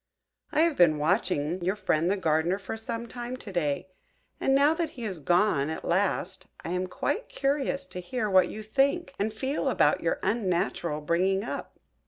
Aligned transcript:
I 0.51 0.61
have 0.61 0.77
been 0.77 0.97
watching 0.97 1.63
your 1.63 1.75
friend 1.75 2.09
the 2.09 2.17
Gardener 2.17 2.57
for 2.57 2.75
some 2.75 3.05
time 3.07 3.37
to 3.37 3.51
day; 3.53 3.89
and 4.39 4.55
now 4.55 4.73
that 4.73 4.89
he 4.97 5.03
is 5.05 5.19
gone 5.19 5.69
at 5.69 5.85
last, 5.85 6.47
I 6.65 6.69
am 6.69 6.87
quite 6.87 7.29
curious 7.29 7.85
to 7.85 7.99
hear 8.01 8.27
what 8.27 8.49
you 8.49 8.63
think 8.63 9.13
and 9.19 9.31
feel 9.31 9.69
about 9.69 10.01
your 10.01 10.17
unnatural 10.23 11.01
bringing 11.01 11.43
up." 11.43 11.77